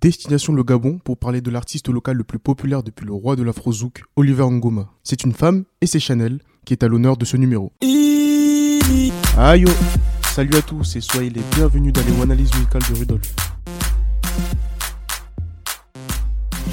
destination 0.00 0.52
le 0.52 0.62
Gabon 0.62 0.98
pour 0.98 1.18
parler 1.18 1.40
de 1.40 1.50
l'artiste 1.50 1.88
local 1.88 2.16
le 2.16 2.24
plus 2.24 2.38
populaire 2.38 2.82
depuis 2.82 3.04
le 3.04 3.12
roi 3.12 3.36
de 3.36 3.42
l'afrozouk, 3.42 4.02
Oliver 4.16 4.46
Ngoma. 4.50 4.90
C'est 5.02 5.24
une 5.24 5.32
femme 5.32 5.64
et 5.80 5.86
c'est 5.86 6.00
Chanel 6.00 6.40
qui 6.64 6.72
est 6.72 6.82
à 6.82 6.88
l'honneur 6.88 7.16
de 7.16 7.24
ce 7.24 7.36
numéro. 7.36 7.72
Aïe 9.36 9.64
oh. 9.66 9.70
Salut 10.34 10.56
à 10.56 10.62
tous 10.62 10.96
et 10.96 11.00
soyez 11.00 11.30
les 11.30 11.42
bienvenus 11.54 11.92
dans 11.92 12.02
les 12.02 12.22
analyses 12.22 12.52
musicales 12.54 12.82
de 12.90 12.98
Rudolf. 12.98 13.49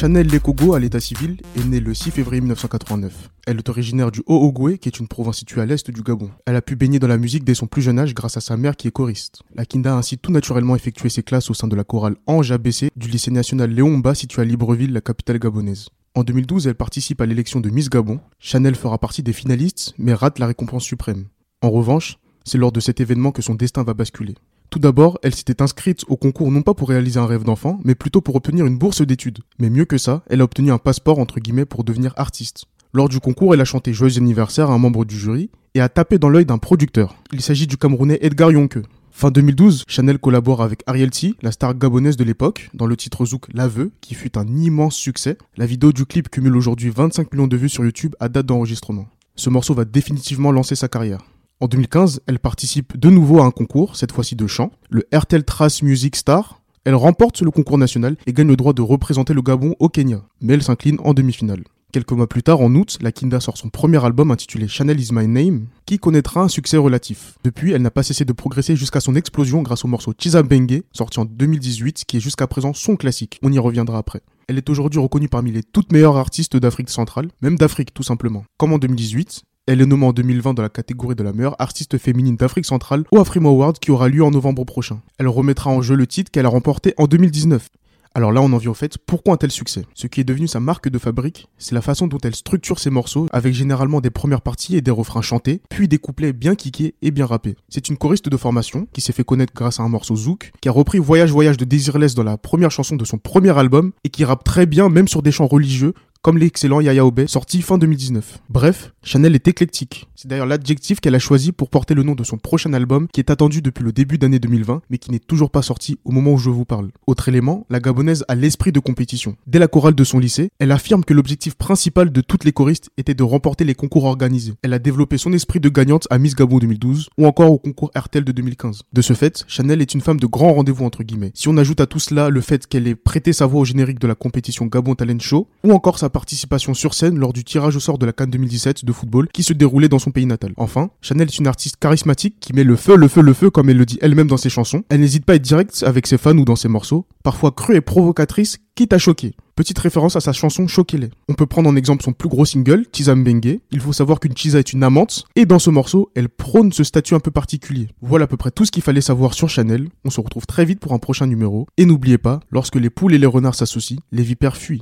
Chanel 0.00 0.28
Lekogo, 0.28 0.72
à 0.72 0.80
l'état 0.80 0.98
civil, 0.98 1.36
est 1.58 1.64
née 1.66 1.78
le 1.78 1.92
6 1.92 2.10
février 2.12 2.40
1989. 2.40 3.28
Elle 3.46 3.58
est 3.58 3.68
originaire 3.68 4.10
du 4.10 4.22
Haut-Ogoué, 4.24 4.78
qui 4.78 4.88
est 4.88 4.98
une 4.98 5.08
province 5.08 5.36
située 5.36 5.60
à 5.60 5.66
l'est 5.66 5.90
du 5.90 6.00
Gabon. 6.00 6.30
Elle 6.46 6.56
a 6.56 6.62
pu 6.62 6.74
baigner 6.74 6.98
dans 6.98 7.06
la 7.06 7.18
musique 7.18 7.44
dès 7.44 7.52
son 7.52 7.66
plus 7.66 7.82
jeune 7.82 7.98
âge 7.98 8.14
grâce 8.14 8.38
à 8.38 8.40
sa 8.40 8.56
mère 8.56 8.78
qui 8.78 8.88
est 8.88 8.92
choriste. 8.92 9.42
La 9.54 9.66
Kinda 9.66 9.92
a 9.92 9.98
ainsi 9.98 10.16
tout 10.16 10.32
naturellement 10.32 10.74
effectué 10.74 11.10
ses 11.10 11.22
classes 11.22 11.50
au 11.50 11.52
sein 11.52 11.68
de 11.68 11.76
la 11.76 11.84
chorale 11.84 12.16
Ange 12.26 12.50
ABC 12.50 12.88
du 12.96 13.08
lycée 13.08 13.30
national 13.30 13.72
Léon 13.72 13.98
Mba 13.98 14.14
situé 14.14 14.40
à 14.40 14.46
Libreville, 14.46 14.94
la 14.94 15.02
capitale 15.02 15.38
gabonaise. 15.38 15.90
En 16.14 16.24
2012, 16.24 16.66
elle 16.66 16.76
participe 16.76 17.20
à 17.20 17.26
l'élection 17.26 17.60
de 17.60 17.68
Miss 17.68 17.90
Gabon. 17.90 18.20
Chanel 18.38 18.76
fera 18.76 18.96
partie 18.96 19.22
des 19.22 19.34
finalistes, 19.34 19.92
mais 19.98 20.14
rate 20.14 20.38
la 20.38 20.46
récompense 20.46 20.84
suprême. 20.84 21.26
En 21.60 21.68
revanche, 21.68 22.16
c'est 22.46 22.56
lors 22.56 22.72
de 22.72 22.80
cet 22.80 23.02
événement 23.02 23.32
que 23.32 23.42
son 23.42 23.54
destin 23.54 23.82
va 23.82 23.92
basculer. 23.92 24.34
Tout 24.70 24.78
d'abord, 24.78 25.18
elle 25.24 25.34
s'était 25.34 25.62
inscrite 25.62 26.04
au 26.06 26.16
concours 26.16 26.52
non 26.52 26.62
pas 26.62 26.74
pour 26.74 26.90
réaliser 26.90 27.18
un 27.18 27.26
rêve 27.26 27.42
d'enfant, 27.42 27.80
mais 27.84 27.96
plutôt 27.96 28.20
pour 28.20 28.36
obtenir 28.36 28.66
une 28.66 28.78
bourse 28.78 29.02
d'études. 29.02 29.40
Mais 29.58 29.68
mieux 29.68 29.84
que 29.84 29.98
ça, 29.98 30.22
elle 30.30 30.40
a 30.40 30.44
obtenu 30.44 30.70
un 30.70 30.78
passeport 30.78 31.18
entre 31.18 31.40
guillemets 31.40 31.64
pour 31.64 31.82
devenir 31.82 32.14
artiste. 32.16 32.66
Lors 32.92 33.08
du 33.08 33.18
concours, 33.18 33.52
elle 33.52 33.60
a 33.60 33.64
chanté 33.64 33.92
Joyeux 33.92 34.18
anniversaire 34.18 34.70
à 34.70 34.74
un 34.74 34.78
membre 34.78 35.04
du 35.04 35.18
jury 35.18 35.50
et 35.74 35.80
a 35.80 35.88
tapé 35.88 36.18
dans 36.18 36.28
l'œil 36.28 36.46
d'un 36.46 36.58
producteur. 36.58 37.16
Il 37.32 37.42
s'agit 37.42 37.66
du 37.66 37.78
Camerounais 37.78 38.18
Edgar 38.20 38.52
Yonke. 38.52 38.78
Fin 39.10 39.32
2012, 39.32 39.84
Chanel 39.88 40.20
collabore 40.20 40.62
avec 40.62 40.84
Ariel 40.86 41.10
T, 41.10 41.34
la 41.42 41.50
star 41.50 41.74
gabonaise 41.74 42.16
de 42.16 42.22
l'époque, 42.22 42.70
dans 42.72 42.86
le 42.86 42.96
titre 42.96 43.24
Zouk 43.26 43.52
L'Aveu, 43.52 43.90
qui 44.00 44.14
fut 44.14 44.38
un 44.38 44.46
immense 44.46 44.94
succès. 44.94 45.36
La 45.56 45.66
vidéo 45.66 45.92
du 45.92 46.06
clip 46.06 46.28
cumule 46.28 46.56
aujourd'hui 46.56 46.90
25 46.90 47.32
millions 47.32 47.48
de 47.48 47.56
vues 47.56 47.68
sur 47.68 47.84
YouTube 47.84 48.14
à 48.20 48.28
date 48.28 48.46
d'enregistrement. 48.46 49.08
Ce 49.34 49.50
morceau 49.50 49.74
va 49.74 49.84
définitivement 49.84 50.52
lancer 50.52 50.76
sa 50.76 50.86
carrière. 50.86 51.24
En 51.62 51.68
2015, 51.68 52.22
elle 52.26 52.38
participe 52.38 52.98
de 52.98 53.10
nouveau 53.10 53.40
à 53.40 53.44
un 53.44 53.50
concours, 53.50 53.94
cette 53.94 54.12
fois-ci 54.12 54.34
de 54.34 54.46
chant, 54.46 54.70
le 54.88 55.04
RTL 55.12 55.44
Trace 55.44 55.82
Music 55.82 56.16
Star. 56.16 56.62
Elle 56.84 56.94
remporte 56.94 57.42
le 57.42 57.50
concours 57.50 57.76
national 57.76 58.16
et 58.26 58.32
gagne 58.32 58.48
le 58.48 58.56
droit 58.56 58.72
de 58.72 58.80
représenter 58.80 59.34
le 59.34 59.42
Gabon 59.42 59.76
au 59.78 59.90
Kenya, 59.90 60.22
mais 60.40 60.54
elle 60.54 60.62
s'incline 60.62 60.96
en 61.04 61.12
demi-finale. 61.12 61.62
Quelques 61.92 62.12
mois 62.12 62.28
plus 62.28 62.42
tard, 62.42 62.62
en 62.62 62.74
août, 62.74 62.96
la 63.02 63.12
Kinda 63.12 63.40
sort 63.40 63.58
son 63.58 63.68
premier 63.68 64.02
album 64.02 64.30
intitulé 64.30 64.68
Chanel 64.68 64.98
is 64.98 65.10
my 65.12 65.28
name, 65.28 65.66
qui 65.84 65.98
connaîtra 65.98 66.40
un 66.40 66.48
succès 66.48 66.78
relatif. 66.78 67.34
Depuis, 67.44 67.72
elle 67.72 67.82
n'a 67.82 67.90
pas 67.90 68.04
cessé 68.04 68.24
de 68.24 68.32
progresser 68.32 68.74
jusqu'à 68.74 69.00
son 69.00 69.14
explosion 69.14 69.60
grâce 69.60 69.84
au 69.84 69.88
morceau 69.88 70.14
Chizabenge, 70.16 70.80
sorti 70.92 71.20
en 71.20 71.26
2018, 71.26 72.04
qui 72.06 72.16
est 72.16 72.20
jusqu'à 72.20 72.46
présent 72.46 72.72
son 72.72 72.96
classique. 72.96 73.38
On 73.42 73.52
y 73.52 73.58
reviendra 73.58 73.98
après. 73.98 74.22
Elle 74.48 74.56
est 74.56 74.70
aujourd'hui 74.70 74.98
reconnue 74.98 75.28
parmi 75.28 75.52
les 75.52 75.62
toutes 75.62 75.92
meilleures 75.92 76.16
artistes 76.16 76.56
d'Afrique 76.56 76.88
centrale, 76.90 77.28
même 77.42 77.56
d'Afrique 77.56 77.92
tout 77.92 78.02
simplement. 78.02 78.44
Comme 78.56 78.72
en 78.72 78.78
2018, 78.78 79.42
elle 79.66 79.80
est 79.80 79.86
nommée 79.86 80.06
en 80.06 80.12
2020 80.12 80.54
dans 80.54 80.62
la 80.62 80.68
catégorie 80.68 81.14
de 81.14 81.22
la 81.22 81.32
meilleure 81.32 81.54
artiste 81.60 81.96
féminine 81.96 82.34
d'Afrique 82.34 82.66
centrale 82.66 83.04
au 83.12 83.18
Afrima 83.18 83.50
Award 83.50 83.78
qui 83.78 83.92
aura 83.92 84.08
lieu 84.08 84.24
en 84.24 84.32
novembre 84.32 84.64
prochain. 84.64 85.00
Elle 85.18 85.28
remettra 85.28 85.70
en 85.70 85.80
jeu 85.80 85.94
le 85.94 86.08
titre 86.08 86.32
qu'elle 86.32 86.46
a 86.46 86.48
remporté 86.48 86.92
en 86.98 87.06
2019. 87.06 87.68
Alors 88.12 88.32
là, 88.32 88.42
on 88.42 88.52
en 88.52 88.56
vient 88.56 88.72
au 88.72 88.74
fait, 88.74 88.98
pourquoi 88.98 89.34
un 89.34 89.36
tel 89.36 89.52
succès? 89.52 89.84
Ce 89.94 90.08
qui 90.08 90.20
est 90.20 90.24
devenu 90.24 90.48
sa 90.48 90.58
marque 90.58 90.88
de 90.88 90.98
fabrique, 90.98 91.46
c'est 91.58 91.76
la 91.76 91.80
façon 91.80 92.08
dont 92.08 92.18
elle 92.24 92.34
structure 92.34 92.80
ses 92.80 92.90
morceaux, 92.90 93.28
avec 93.32 93.54
généralement 93.54 94.00
des 94.00 94.10
premières 94.10 94.40
parties 94.40 94.76
et 94.76 94.80
des 94.80 94.90
refrains 94.90 95.22
chantés, 95.22 95.62
puis 95.68 95.86
des 95.86 95.98
couplets 95.98 96.32
bien 96.32 96.56
kickés 96.56 96.96
et 97.02 97.12
bien 97.12 97.26
rappés. 97.26 97.54
C'est 97.68 97.88
une 97.88 97.96
choriste 97.96 98.28
de 98.28 98.36
formation, 98.36 98.88
qui 98.92 99.00
s'est 99.00 99.12
fait 99.12 99.22
connaître 99.22 99.52
grâce 99.54 99.78
à 99.78 99.84
un 99.84 99.88
morceau 99.88 100.16
Zouk, 100.16 100.50
qui 100.60 100.68
a 100.68 100.72
repris 100.72 100.98
Voyage 100.98 101.30
Voyage 101.30 101.56
de 101.56 101.64
Desireless 101.64 102.16
dans 102.16 102.24
la 102.24 102.36
première 102.36 102.72
chanson 102.72 102.96
de 102.96 103.04
son 103.04 103.18
premier 103.18 103.56
album, 103.56 103.92
et 104.02 104.08
qui 104.08 104.24
rappe 104.24 104.42
très 104.42 104.66
bien 104.66 104.88
même 104.88 105.06
sur 105.06 105.22
des 105.22 105.30
chants 105.30 105.46
religieux, 105.46 105.94
comme 106.22 106.36
l'excellent 106.36 106.80
Yaya 106.80 107.06
Obey, 107.06 107.26
sorti 107.26 107.62
fin 107.62 107.78
2019. 107.78 108.40
Bref, 108.50 108.92
Chanel 109.02 109.34
est 109.34 109.48
éclectique. 109.48 110.06
C'est 110.14 110.28
d'ailleurs 110.28 110.46
l'adjectif 110.46 111.00
qu'elle 111.00 111.14
a 111.14 111.18
choisi 111.18 111.50
pour 111.50 111.70
porter 111.70 111.94
le 111.94 112.02
nom 112.02 112.14
de 112.14 112.24
son 112.24 112.36
prochain 112.36 112.74
album 112.74 113.08
qui 113.10 113.20
est 113.20 113.30
attendu 113.30 113.62
depuis 113.62 113.82
le 113.82 113.92
début 113.92 114.18
d'année 114.18 114.38
2020 114.38 114.82
mais 114.90 114.98
qui 114.98 115.10
n'est 115.10 115.18
toujours 115.18 115.50
pas 115.50 115.62
sorti 115.62 115.98
au 116.04 116.10
moment 116.10 116.32
où 116.32 116.38
je 116.38 116.50
vous 116.50 116.66
parle. 116.66 116.90
Autre 117.06 117.30
élément, 117.30 117.64
la 117.70 117.80
gabonaise 117.80 118.26
a 118.28 118.34
l'esprit 118.34 118.70
de 118.70 118.80
compétition. 118.80 119.36
Dès 119.46 119.58
la 119.58 119.66
chorale 119.66 119.94
de 119.94 120.04
son 120.04 120.18
lycée, 120.18 120.50
elle 120.58 120.72
affirme 120.72 121.04
que 121.04 121.14
l'objectif 121.14 121.54
principal 121.54 122.12
de 122.12 122.20
toutes 122.20 122.44
les 122.44 122.52
choristes 122.52 122.90
était 122.98 123.14
de 123.14 123.22
remporter 123.22 123.64
les 123.64 123.74
concours 123.74 124.04
organisés. 124.04 124.52
Elle 124.62 124.74
a 124.74 124.78
développé 124.78 125.16
son 125.16 125.32
esprit 125.32 125.60
de 125.60 125.70
gagnante 125.70 126.06
à 126.10 126.18
Miss 126.18 126.34
Gabon 126.34 126.58
2012 126.58 127.08
ou 127.16 127.24
encore 127.24 127.50
au 127.50 127.58
concours 127.58 127.90
RTL 127.96 128.24
de 128.24 128.32
2015. 128.32 128.82
De 128.92 129.00
ce 129.00 129.14
fait, 129.14 129.44
Chanel 129.48 129.80
est 129.80 129.94
une 129.94 130.02
femme 130.02 130.20
de 130.20 130.26
grand 130.26 130.52
rendez-vous 130.52 130.84
entre 130.84 131.02
guillemets. 131.02 131.32
Si 131.32 131.48
on 131.48 131.56
ajoute 131.56 131.80
à 131.80 131.86
tout 131.86 131.98
cela 131.98 132.28
le 132.28 132.42
fait 132.42 132.66
qu'elle 132.66 132.86
ait 132.86 132.94
prêté 132.94 133.32
sa 133.32 133.46
voix 133.46 133.62
au 133.62 133.64
générique 133.64 134.00
de 134.00 134.06
la 134.06 134.14
compétition 134.14 134.66
Gabon 134.66 134.94
Talent 134.94 135.18
Show 135.18 135.48
ou 135.64 135.72
encore 135.72 135.98
sa 135.98 136.09
participation 136.10 136.74
sur 136.74 136.94
scène 136.94 137.18
lors 137.18 137.32
du 137.32 137.44
tirage 137.44 137.76
au 137.76 137.80
sort 137.80 137.98
de 137.98 138.06
la 138.06 138.12
Cannes 138.12 138.30
2017 138.30 138.84
de 138.84 138.92
football 138.92 139.28
qui 139.32 139.42
se 139.42 139.52
déroulait 139.52 139.88
dans 139.88 139.98
son 139.98 140.10
pays 140.10 140.26
natal. 140.26 140.52
Enfin, 140.56 140.90
Chanel 141.00 141.28
est 141.28 141.38
une 141.38 141.46
artiste 141.46 141.76
charismatique 141.76 142.36
qui 142.40 142.52
met 142.52 142.64
le 142.64 142.76
feu, 142.76 142.96
le 142.96 143.08
feu, 143.08 143.22
le 143.22 143.32
feu 143.32 143.50
comme 143.50 143.70
elle 143.70 143.78
le 143.78 143.86
dit 143.86 143.98
elle-même 144.00 144.26
dans 144.26 144.36
ses 144.36 144.50
chansons. 144.50 144.82
Elle 144.88 145.00
n'hésite 145.00 145.24
pas 145.24 145.34
à 145.34 145.36
être 145.36 145.42
directe 145.42 145.82
avec 145.86 146.06
ses 146.06 146.18
fans 146.18 146.36
ou 146.36 146.44
dans 146.44 146.56
ses 146.56 146.68
morceaux, 146.68 147.06
parfois 147.22 147.52
crue 147.52 147.76
et 147.76 147.80
provocatrice, 147.80 148.58
quitte 148.74 148.92
à 148.92 148.98
choquer. 148.98 149.34
Petite 149.60 149.78
référence 149.78 150.16
à 150.16 150.20
sa 150.20 150.32
chanson 150.32 150.66
Choquez-les. 150.66 151.10
On 151.28 151.34
peut 151.34 151.44
prendre 151.44 151.68
en 151.68 151.76
exemple 151.76 152.02
son 152.02 152.14
plus 152.14 152.30
gros 152.30 152.46
single, 152.46 152.86
Mbenge. 152.98 153.58
Il 153.70 153.80
faut 153.80 153.92
savoir 153.92 154.18
qu'une 154.18 154.34
Chiza 154.34 154.58
est 154.58 154.72
une 154.72 154.82
amante, 154.82 155.24
et 155.36 155.44
dans 155.44 155.58
ce 155.58 155.68
morceau, 155.68 156.10
elle 156.14 156.30
prône 156.30 156.72
ce 156.72 156.82
statut 156.82 157.14
un 157.14 157.20
peu 157.20 157.30
particulier. 157.30 157.88
Voilà 158.00 158.24
à 158.24 158.26
peu 158.26 158.38
près 158.38 158.50
tout 158.50 158.64
ce 158.64 158.70
qu'il 158.70 158.82
fallait 158.82 159.02
savoir 159.02 159.34
sur 159.34 159.50
Chanel. 159.50 159.90
On 160.06 160.10
se 160.10 160.20
retrouve 160.22 160.46
très 160.46 160.64
vite 160.64 160.80
pour 160.80 160.94
un 160.94 160.98
prochain 160.98 161.26
numéro. 161.26 161.66
Et 161.76 161.84
n'oubliez 161.84 162.16
pas, 162.16 162.40
lorsque 162.50 162.76
les 162.76 162.88
poules 162.88 163.12
et 163.12 163.18
les 163.18 163.26
renards 163.26 163.54
s'associent, 163.54 163.98
les 164.12 164.22
vipères 164.22 164.56
fuient. 164.56 164.80